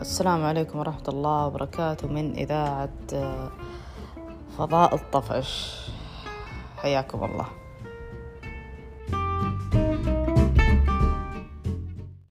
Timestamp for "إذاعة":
2.32-2.88